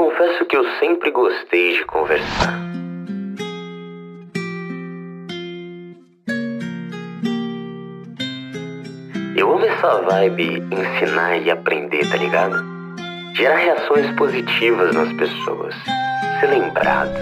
confesso 0.00 0.46
que 0.46 0.56
eu 0.56 0.64
sempre 0.78 1.10
gostei 1.10 1.76
de 1.76 1.84
conversar. 1.84 2.58
Eu 9.36 9.52
amo 9.52 9.66
essa 9.66 10.00
vibe 10.00 10.62
ensinar 10.72 11.36
e 11.36 11.50
aprender, 11.50 12.08
tá 12.08 12.16
ligado? 12.16 12.64
Gerar 13.34 13.56
reações 13.56 14.10
positivas 14.16 14.94
nas 14.94 15.12
pessoas. 15.12 15.74
Ser 16.40 16.46
lembrado. 16.46 17.12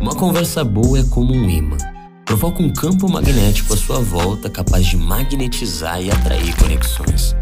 Uma 0.00 0.16
conversa 0.16 0.64
boa 0.64 0.98
é 0.98 1.04
como 1.14 1.32
um 1.32 1.48
imã. 1.48 1.76
Provoca 2.24 2.60
um 2.60 2.72
campo 2.72 3.08
magnético 3.08 3.72
à 3.72 3.76
sua 3.76 4.00
volta 4.00 4.50
capaz 4.50 4.84
de 4.84 4.96
magnetizar 4.96 6.02
e 6.02 6.10
atrair 6.10 6.56
conexões. 6.56 7.36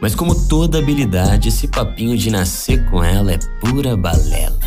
Mas 0.00 0.14
como 0.14 0.34
toda 0.34 0.78
habilidade, 0.78 1.48
esse 1.48 1.68
papinho 1.68 2.16
de 2.16 2.30
nascer 2.30 2.88
com 2.90 3.04
ela 3.04 3.32
é 3.32 3.38
pura 3.60 3.96
balela. 3.96 4.58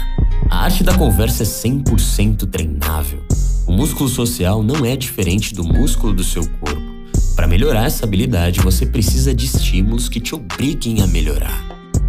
A 0.49 0.65
arte 0.65 0.83
da 0.83 0.95
conversa 0.95 1.41
é 1.41 1.45
100% 1.45 2.47
treinável. 2.49 3.23
O 3.65 3.71
músculo 3.71 4.07
social 4.07 4.61
não 4.61 4.85
é 4.85 4.95
diferente 4.95 5.55
do 5.55 5.63
músculo 5.63 6.13
do 6.13 6.23
seu 6.23 6.47
corpo. 6.59 6.93
Para 7.35 7.47
melhorar 7.47 7.85
essa 7.85 8.05
habilidade, 8.05 8.59
você 8.59 8.85
precisa 8.85 9.33
de 9.33 9.45
estímulos 9.45 10.07
que 10.07 10.19
te 10.19 10.35
obriguem 10.35 11.01
a 11.01 11.07
melhorar. 11.07 11.63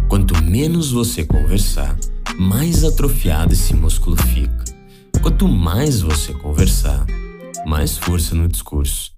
Quanto 0.07 0.39
menos 0.43 0.91
você 0.91 1.25
conversar, 1.25 1.97
mais 2.37 2.83
atrofiado 2.83 3.53
esse 3.53 3.73
músculo 3.73 4.15
fica. 4.15 4.65
Quanto 5.21 5.47
mais 5.47 6.01
você 6.01 6.31
conversar, 6.33 7.07
mais 7.65 7.97
força 7.97 8.35
no 8.35 8.47
discurso. 8.47 9.14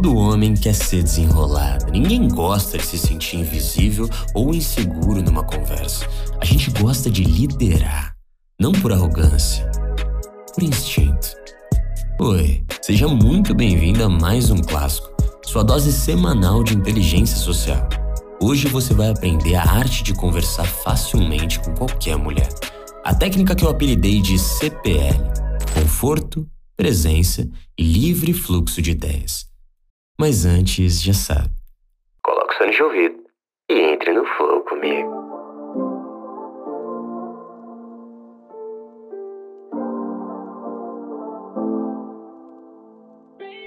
Todo 0.00 0.14
homem 0.14 0.54
quer 0.54 0.76
ser 0.76 1.02
desenrolado. 1.02 1.90
Ninguém 1.90 2.28
gosta 2.28 2.78
de 2.78 2.86
se 2.86 2.96
sentir 2.96 3.38
invisível 3.38 4.08
ou 4.32 4.54
inseguro 4.54 5.20
numa 5.20 5.42
conversa. 5.42 6.06
A 6.40 6.44
gente 6.44 6.70
gosta 6.70 7.10
de 7.10 7.24
liderar, 7.24 8.14
não 8.60 8.70
por 8.70 8.92
arrogância, 8.92 9.68
por 10.54 10.62
instinto. 10.62 11.26
Oi, 12.20 12.62
seja 12.80 13.08
muito 13.08 13.52
bem-vindo 13.52 14.04
a 14.04 14.08
mais 14.08 14.52
um 14.52 14.58
clássico, 14.58 15.08
sua 15.44 15.64
dose 15.64 15.92
semanal 15.92 16.62
de 16.62 16.76
inteligência 16.76 17.36
social. 17.36 17.88
Hoje 18.40 18.68
você 18.68 18.94
vai 18.94 19.10
aprender 19.10 19.56
a 19.56 19.64
arte 19.64 20.04
de 20.04 20.14
conversar 20.14 20.64
facilmente 20.64 21.58
com 21.58 21.74
qualquer 21.74 22.16
mulher. 22.16 22.48
A 23.04 23.12
técnica 23.16 23.56
que 23.56 23.64
eu 23.64 23.68
apelidei 23.68 24.22
de 24.22 24.38
CPL: 24.38 25.18
conforto, 25.74 26.46
presença 26.76 27.50
e 27.76 27.82
livre 27.82 28.32
fluxo 28.32 28.80
de 28.80 28.92
ideias. 28.92 29.47
Mas 30.20 30.44
antes, 30.44 31.00
já 31.00 31.12
sabe. 31.12 31.50
Coloque 32.24 32.52
o 32.52 32.58
fone 32.58 32.72
de 32.72 32.82
ouvido 32.82 33.16
e 33.70 33.74
entre 33.74 34.12
no 34.12 34.24
flow 34.36 34.60
comigo. 34.62 35.18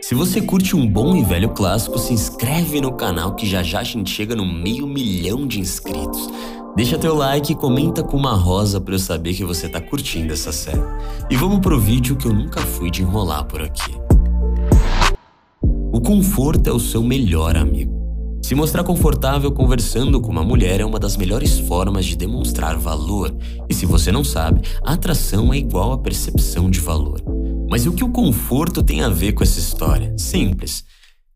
Se 0.02 0.14
você 0.14 0.42
curte 0.42 0.76
um 0.76 0.86
bom 0.86 1.16
e 1.16 1.24
velho 1.24 1.52
clássico, 1.52 1.98
se 1.98 2.12
inscreve 2.14 2.82
no 2.82 2.92
canal 2.92 3.34
que 3.34 3.48
já 3.48 3.64
já 3.64 3.80
a 3.80 3.84
gente 3.84 4.10
chega 4.10 4.36
no 4.36 4.46
meio 4.46 4.86
milhão 4.86 5.48
de 5.48 5.58
inscritos. 5.58 6.28
Deixa 6.76 6.98
teu 6.98 7.16
like 7.16 7.54
e 7.54 7.56
comenta 7.56 8.04
com 8.04 8.18
uma 8.18 8.34
rosa 8.34 8.82
para 8.82 8.94
eu 8.94 9.00
saber 9.00 9.34
que 9.34 9.46
você 9.46 9.70
tá 9.70 9.80
curtindo 9.80 10.34
essa 10.34 10.52
série. 10.52 10.82
E 11.30 11.38
vamos 11.38 11.60
pro 11.60 11.80
vídeo 11.80 12.18
que 12.18 12.26
eu 12.26 12.34
nunca 12.34 12.60
fui 12.60 12.92
de 12.92 13.04
enrolar 13.04 13.46
por 13.46 13.62
aqui. 13.62 14.01
O 15.94 16.00
conforto 16.00 16.70
é 16.70 16.72
o 16.72 16.80
seu 16.80 17.04
melhor 17.04 17.58
amigo. 17.58 18.00
Se 18.42 18.56
mostrar 18.56 18.82
confortável 18.82 19.52
conversando 19.52 20.22
com 20.22 20.32
uma 20.32 20.44
mulher 20.44 20.80
é 20.80 20.86
uma 20.86 20.98
das 20.98 21.18
melhores 21.18 21.60
formas 21.60 22.06
de 22.06 22.16
demonstrar 22.16 22.78
valor. 22.78 23.36
E 23.70 23.74
se 23.74 23.86
você 23.86 24.10
não 24.10 24.24
sabe, 24.24 24.62
a 24.86 24.94
atração 24.94 25.54
é 25.54 25.58
igual 25.58 25.92
à 25.92 25.98
percepção 25.98 26.72
de 26.72 26.80
valor. 26.80 27.22
Mas 27.70 27.86
o 27.86 27.92
que 27.92 28.06
o 28.06 28.10
conforto 28.10 28.82
tem 28.82 29.02
a 29.02 29.10
ver 29.10 29.34
com 29.34 29.44
essa 29.44 29.60
história? 29.60 30.14
Simples. 30.18 30.86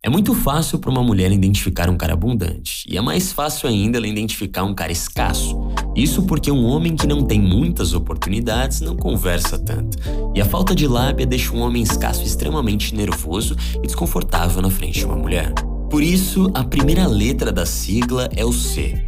É 0.06 0.10
muito 0.10 0.36
fácil 0.36 0.78
para 0.78 0.92
uma 0.92 1.02
mulher 1.02 1.32
identificar 1.32 1.90
um 1.90 1.98
cara 1.98 2.14
abundante, 2.14 2.86
e 2.88 2.96
é 2.96 3.02
mais 3.02 3.34
fácil 3.34 3.68
ainda 3.68 3.98
ela 3.98 4.06
identificar 4.06 4.64
um 4.64 4.72
cara 4.72 4.92
escasso. 4.92 5.58
Isso 5.96 6.22
porque 6.28 6.52
um 6.52 6.64
homem 6.68 6.96
que 6.96 7.08
não 7.08 7.24
tem 7.24 7.42
muitas 7.42 7.92
oportunidades 7.92 8.82
não 8.82 8.96
conversa 8.96 9.58
tanto, 9.58 9.98
e 10.36 10.40
a 10.40 10.46
falta 10.46 10.76
de 10.76 10.88
lábia 10.88 11.26
deixa 11.26 11.52
um 11.56 11.60
homem 11.60 11.82
escasso 11.82 12.22
extremamente 12.22 12.94
nervoso 12.94 13.56
e 13.78 13.88
desconfortável 13.88 14.62
na 14.62 14.70
frente 14.70 15.00
de 15.00 15.06
uma 15.06 15.16
mulher. 15.16 15.52
Por 15.90 16.04
isso, 16.04 16.52
a 16.54 16.64
primeira 16.64 17.08
letra 17.08 17.52
da 17.52 17.66
sigla 17.66 18.30
é 18.36 18.46
o 18.46 18.54
C. 18.54 19.04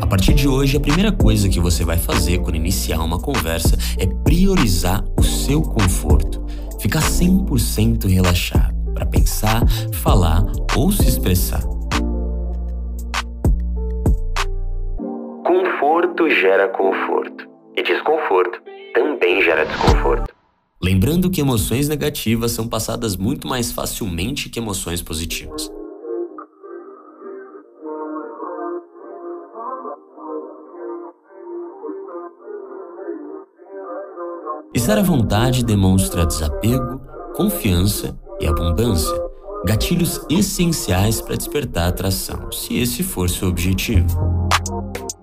A 0.00 0.06
partir 0.06 0.32
de 0.32 0.48
hoje, 0.48 0.78
a 0.78 0.80
primeira 0.80 1.12
coisa 1.12 1.46
que 1.46 1.60
você 1.60 1.84
vai 1.84 1.98
fazer 1.98 2.38
quando 2.38 2.56
iniciar 2.56 3.02
uma 3.02 3.18
conversa 3.18 3.76
é 3.98 4.06
priorizar 4.06 5.04
o 5.14 5.22
seu 5.22 5.60
conforto. 5.60 6.42
Ficar 6.80 7.02
100% 7.02 8.06
relaxado 8.06 8.67
para 8.98 9.06
pensar, 9.06 9.62
falar 9.92 10.44
ou 10.76 10.90
se 10.90 11.06
expressar. 11.06 11.62
Conforto 15.46 16.28
gera 16.28 16.68
conforto 16.68 17.48
e 17.76 17.82
desconforto 17.84 18.60
também 18.92 19.40
gera 19.40 19.64
desconforto. 19.64 20.34
Lembrando 20.82 21.30
que 21.30 21.40
emoções 21.40 21.88
negativas 21.88 22.50
são 22.50 22.66
passadas 22.66 23.16
muito 23.16 23.46
mais 23.46 23.70
facilmente 23.70 24.48
que 24.48 24.58
emoções 24.58 25.00
positivas. 25.00 25.70
Estar 34.74 34.98
à 34.98 35.02
vontade 35.02 35.64
demonstra 35.64 36.26
desapego, 36.26 37.00
confiança 37.36 38.18
e 38.40 38.46
abundância, 38.46 39.14
gatilhos 39.64 40.20
essenciais 40.30 41.20
para 41.20 41.36
despertar 41.36 41.88
atração, 41.88 42.50
se 42.52 42.78
esse 42.78 43.02
for 43.02 43.28
seu 43.28 43.48
objetivo. 43.48 44.06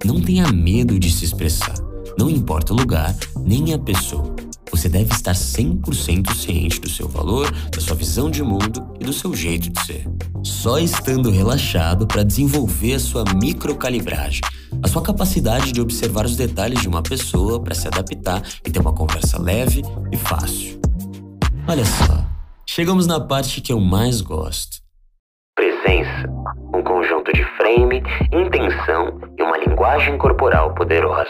Não 0.04 0.22
tenha 0.22 0.52
medo 0.52 1.00
de 1.00 1.12
se 1.12 1.26
expressar, 1.26 1.76
não 2.18 2.30
importa 2.30 2.74
o 2.74 2.78
lugar 2.78 3.16
nem 3.40 3.74
a 3.74 3.80
pessoa. 3.80 4.36
Você 4.72 4.90
deve 4.90 5.14
estar 5.14 5.34
100% 5.34 6.36
ciente 6.36 6.82
do 6.82 6.90
seu 6.90 7.08
valor, 7.08 7.50
da 7.72 7.80
sua 7.80 7.96
visão 7.96 8.30
de 8.30 8.44
mundo 8.44 8.86
e 9.00 9.06
do 9.06 9.14
seu 9.14 9.34
jeito 9.34 9.70
de 9.70 9.86
ser. 9.86 10.06
Só 10.44 10.78
estando 10.80 11.30
relaxado 11.30 12.06
para 12.06 12.24
desenvolver 12.24 12.96
a 12.96 13.00
sua 13.00 13.24
microcalibragem, 13.36 14.42
a 14.84 14.88
sua 14.88 15.02
capacidade 15.02 15.72
de 15.72 15.80
observar 15.80 16.26
os 16.26 16.36
detalhes 16.36 16.82
de 16.82 16.88
uma 16.88 17.02
pessoa 17.02 17.60
para 17.62 17.74
se 17.74 17.88
adaptar 17.88 18.44
e 18.66 18.70
ter 18.70 18.80
uma 18.80 18.94
conversa 18.94 19.42
leve 19.42 19.82
e 20.12 20.18
fácil. 20.18 20.80
Olha 21.68 21.86
só, 21.86 22.25
chegamos 22.76 23.08
na 23.08 23.22
parte 23.22 23.62
que 23.62 23.72
eu 23.72 23.80
mais 23.80 24.20
gosto. 24.20 24.80
Presença, 25.56 26.28
um 26.74 26.84
conjunto 26.84 27.32
de 27.32 27.42
frame, 27.56 28.04
intenção 28.34 29.18
e 29.40 29.44
uma 29.44 29.58
linguagem 29.60 30.18
corporal 30.18 30.76
poderosa. 30.76 31.30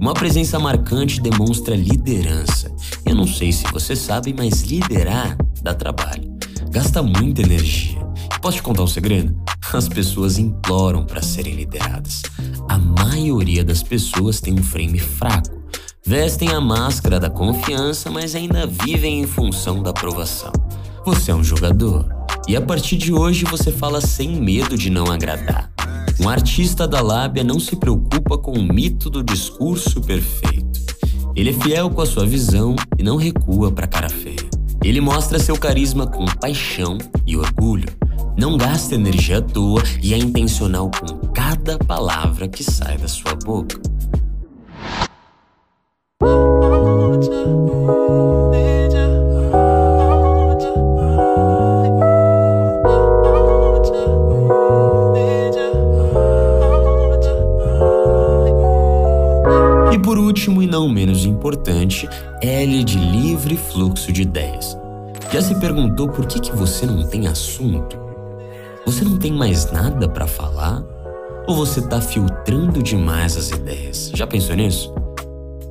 Uma 0.00 0.14
presença 0.14 0.60
marcante 0.60 1.20
demonstra 1.20 1.74
liderança. 1.74 2.72
Eu 3.04 3.16
não 3.16 3.26
sei 3.26 3.50
se 3.50 3.64
você 3.72 3.96
sabe, 3.96 4.32
mas 4.32 4.62
liderar 4.62 5.36
dá 5.62 5.74
trabalho. 5.74 6.32
Gasta 6.70 7.02
muita 7.02 7.42
energia. 7.42 7.98
Posso 8.40 8.58
te 8.58 8.62
contar 8.62 8.84
um 8.84 8.86
segredo? 8.86 9.36
As 9.72 9.88
pessoas 9.88 10.38
imploram 10.38 11.04
para 11.04 11.22
serem 11.22 11.54
lideradas. 11.54 12.22
A 12.68 12.78
maioria 12.78 13.64
das 13.64 13.82
pessoas 13.82 14.40
tem 14.40 14.54
um 14.54 14.62
frame 14.62 15.00
fraco. 15.00 15.61
Vestem 16.04 16.48
a 16.48 16.60
máscara 16.60 17.20
da 17.20 17.30
confiança, 17.30 18.10
mas 18.10 18.34
ainda 18.34 18.66
vivem 18.66 19.20
em 19.20 19.26
função 19.26 19.80
da 19.80 19.90
aprovação. 19.90 20.50
Você 21.06 21.30
é 21.30 21.34
um 21.34 21.44
jogador. 21.44 22.08
E 22.48 22.56
a 22.56 22.60
partir 22.60 22.96
de 22.96 23.12
hoje 23.12 23.44
você 23.44 23.70
fala 23.70 24.00
sem 24.00 24.34
medo 24.34 24.76
de 24.76 24.90
não 24.90 25.06
agradar. 25.06 25.70
Um 26.18 26.28
artista 26.28 26.88
da 26.88 27.00
lábia 27.00 27.44
não 27.44 27.60
se 27.60 27.76
preocupa 27.76 28.36
com 28.36 28.50
o 28.50 28.64
mito 28.64 29.08
do 29.08 29.22
discurso 29.22 30.00
perfeito. 30.00 30.80
Ele 31.36 31.50
é 31.50 31.52
fiel 31.52 31.88
com 31.88 32.00
a 32.00 32.06
sua 32.06 32.26
visão 32.26 32.74
e 32.98 33.02
não 33.04 33.16
recua 33.16 33.70
para 33.70 33.86
cara 33.86 34.08
feia. 34.08 34.50
Ele 34.82 35.00
mostra 35.00 35.38
seu 35.38 35.56
carisma 35.56 36.04
com 36.04 36.26
paixão 36.26 36.98
e 37.24 37.36
orgulho. 37.36 37.88
Não 38.36 38.56
gasta 38.56 38.96
energia 38.96 39.38
à 39.38 39.40
toa 39.40 39.84
e 40.02 40.12
é 40.12 40.18
intencional 40.18 40.90
com 40.90 41.28
cada 41.28 41.78
palavra 41.78 42.48
que 42.48 42.64
sai 42.64 42.98
da 42.98 43.06
sua 43.06 43.36
boca. 43.36 43.91
E 59.92 59.98
por 59.98 60.16
último 60.16 60.62
e 60.62 60.66
não 60.66 60.88
menos 60.88 61.26
importante, 61.26 62.08
L 62.40 62.82
de 62.82 62.96
livre 62.96 63.58
fluxo 63.58 64.10
de 64.10 64.22
ideias. 64.22 64.74
Já 65.30 65.42
se 65.42 65.54
perguntou 65.56 66.08
por 66.08 66.24
que, 66.24 66.40
que 66.40 66.56
você 66.56 66.86
não 66.86 67.06
tem 67.06 67.26
assunto? 67.26 67.98
Você 68.86 69.04
não 69.04 69.18
tem 69.18 69.30
mais 69.30 69.70
nada 69.70 70.08
para 70.08 70.26
falar? 70.26 70.82
Ou 71.46 71.54
você 71.54 71.80
está 71.80 72.00
filtrando 72.00 72.82
demais 72.82 73.36
as 73.36 73.50
ideias? 73.50 74.10
Já 74.14 74.26
pensou 74.26 74.56
nisso? 74.56 74.94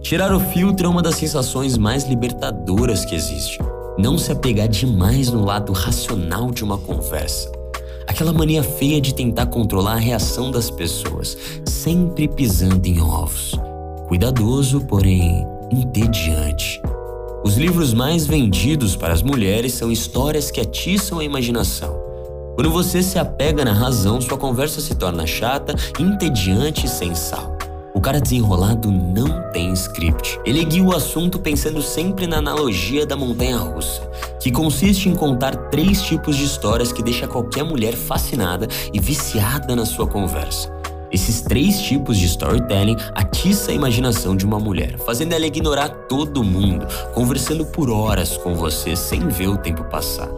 Tirar 0.03 0.31
o 0.31 0.39
filtro 0.39 0.85
é 0.85 0.89
uma 0.89 1.01
das 1.01 1.15
sensações 1.15 1.75
mais 1.75 2.07
libertadoras 2.07 3.03
que 3.03 3.15
existe. 3.15 3.57
Não 3.97 4.19
se 4.19 4.31
apegar 4.31 4.67
demais 4.67 5.31
no 5.31 5.43
lado 5.43 5.73
racional 5.73 6.51
de 6.51 6.63
uma 6.63 6.77
conversa. 6.77 7.51
Aquela 8.05 8.33
mania 8.33 8.61
feia 8.61 9.01
de 9.01 9.15
tentar 9.15 9.47
controlar 9.47 9.93
a 9.93 9.99
reação 9.99 10.51
das 10.51 10.69
pessoas, 10.69 11.35
sempre 11.65 12.27
pisando 12.27 12.85
em 12.85 13.01
ovos. 13.01 13.59
Cuidadoso, 14.11 14.81
porém 14.81 15.47
entediante. 15.71 16.81
Os 17.45 17.55
livros 17.55 17.93
mais 17.93 18.27
vendidos 18.27 18.93
para 18.93 19.13
as 19.13 19.23
mulheres 19.23 19.71
são 19.71 19.89
histórias 19.89 20.51
que 20.51 20.59
atiçam 20.59 21.19
a 21.19 21.23
imaginação. 21.23 21.97
Quando 22.55 22.69
você 22.69 23.01
se 23.01 23.17
apega 23.17 23.63
na 23.63 23.71
razão, 23.71 24.19
sua 24.19 24.37
conversa 24.37 24.81
se 24.81 24.95
torna 24.95 25.25
chata, 25.25 25.73
entediante 25.97 26.87
e 26.87 26.89
sem 26.89 27.15
sal. 27.15 27.57
O 27.95 28.01
cara 28.01 28.19
desenrolado 28.19 28.91
não 28.91 29.49
tem 29.53 29.71
script. 29.71 30.37
Ele 30.45 30.65
guia 30.65 30.83
o 30.83 30.93
assunto 30.93 31.39
pensando 31.39 31.81
sempre 31.81 32.27
na 32.27 32.39
analogia 32.39 33.05
da 33.05 33.15
montanha 33.15 33.59
russa, 33.59 34.01
que 34.41 34.51
consiste 34.51 35.07
em 35.07 35.15
contar 35.15 35.55
três 35.69 36.01
tipos 36.01 36.35
de 36.35 36.43
histórias 36.43 36.91
que 36.91 37.01
deixa 37.01 37.29
qualquer 37.29 37.63
mulher 37.63 37.93
fascinada 37.93 38.67
e 38.93 38.99
viciada 38.99 39.73
na 39.73 39.85
sua 39.85 40.05
conversa. 40.05 40.80
Esses 41.11 41.41
três 41.41 41.81
tipos 41.81 42.17
de 42.17 42.25
storytelling 42.25 42.95
atiça 43.13 43.71
a 43.71 43.73
imaginação 43.73 44.35
de 44.35 44.45
uma 44.45 44.59
mulher, 44.59 44.97
fazendo 44.99 45.33
ela 45.33 45.45
ignorar 45.45 45.89
todo 46.07 46.43
mundo, 46.43 46.85
conversando 47.13 47.65
por 47.65 47.89
horas 47.89 48.37
com 48.37 48.53
você 48.53 48.95
sem 48.95 49.27
ver 49.27 49.47
o 49.47 49.57
tempo 49.57 49.83
passar. 49.89 50.29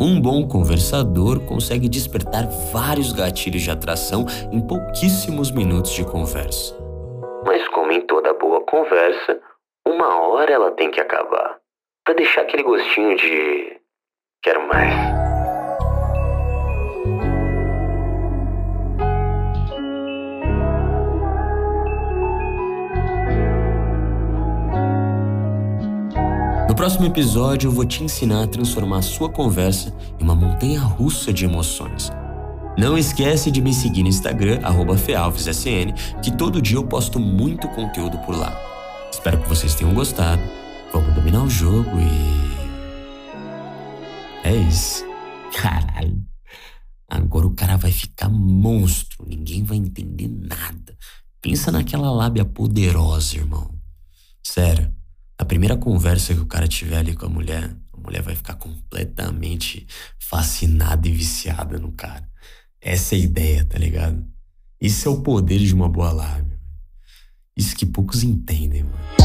Um 0.00 0.20
bom 0.20 0.48
conversador 0.48 1.40
consegue 1.40 1.88
despertar 1.88 2.48
vários 2.72 3.12
gatilhos 3.12 3.62
de 3.62 3.70
atração 3.70 4.24
em 4.50 4.60
pouquíssimos 4.60 5.50
minutos 5.50 5.92
de 5.92 6.04
conversa. 6.04 6.74
Mas 7.44 7.68
como 7.68 7.92
em 7.92 8.00
toda 8.00 8.32
boa 8.32 8.62
conversa, 8.62 9.38
uma 9.86 10.20
hora 10.26 10.52
ela 10.52 10.70
tem 10.72 10.90
que 10.90 11.00
acabar. 11.00 11.58
Pra 12.04 12.14
deixar 12.14 12.40
aquele 12.40 12.62
gostinho 12.62 13.16
de. 13.16 13.78
quero 14.42 14.66
mais. 14.66 15.29
Próximo 26.80 27.04
episódio, 27.04 27.68
eu 27.68 27.72
vou 27.72 27.84
te 27.84 28.02
ensinar 28.02 28.42
a 28.42 28.46
transformar 28.46 29.00
a 29.00 29.02
sua 29.02 29.28
conversa 29.28 29.94
em 30.18 30.24
uma 30.24 30.34
montanha 30.34 30.80
russa 30.80 31.30
de 31.30 31.44
emoções. 31.44 32.10
Não 32.78 32.96
esquece 32.96 33.50
de 33.50 33.60
me 33.60 33.74
seguir 33.74 34.02
no 34.02 34.08
Instagram, 34.08 34.60
fealvessn, 34.96 35.92
que 36.22 36.34
todo 36.34 36.62
dia 36.62 36.78
eu 36.78 36.86
posto 36.86 37.20
muito 37.20 37.68
conteúdo 37.68 38.16
por 38.24 38.34
lá. 38.34 38.58
Espero 39.12 39.42
que 39.42 39.48
vocês 39.50 39.74
tenham 39.74 39.92
gostado. 39.92 40.40
Vamos 40.90 41.14
dominar 41.14 41.42
o 41.42 41.50
jogo 41.50 41.90
e. 42.00 42.48
É 44.48 44.56
isso. 44.56 45.04
Caralho. 45.60 46.24
Agora 47.10 47.46
o 47.46 47.54
cara 47.54 47.76
vai 47.76 47.92
ficar 47.92 48.30
monstro, 48.30 49.26
ninguém 49.28 49.64
vai 49.64 49.76
entender 49.76 50.28
nada. 50.28 50.96
Pensa 51.42 51.70
naquela 51.70 52.10
lábia 52.10 52.46
poderosa, 52.46 53.36
irmão. 53.36 53.70
Sério, 54.42 54.90
a 55.40 55.44
primeira 55.46 55.74
conversa 55.74 56.34
que 56.34 56.40
o 56.40 56.44
cara 56.44 56.68
tiver 56.68 56.98
ali 56.98 57.16
com 57.16 57.24
a 57.24 57.28
mulher, 57.30 57.74
a 57.94 57.96
mulher 57.98 58.20
vai 58.20 58.36
ficar 58.36 58.56
completamente 58.56 59.86
fascinada 60.18 61.08
e 61.08 61.12
viciada 61.12 61.78
no 61.78 61.92
cara. 61.92 62.28
Essa 62.78 63.14
é 63.14 63.18
a 63.18 63.22
ideia, 63.22 63.64
tá 63.64 63.78
ligado? 63.78 64.22
Isso 64.78 65.08
é 65.08 65.10
o 65.10 65.22
poder 65.22 65.58
de 65.58 65.72
uma 65.72 65.88
boa 65.88 66.12
lábia. 66.12 66.60
Isso 67.56 67.74
que 67.74 67.86
poucos 67.86 68.22
entendem, 68.22 68.82
mano. 68.82 69.19